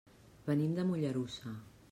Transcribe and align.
Venim 0.47 0.73
de 0.79 0.87
Mollerussa. 0.93 1.57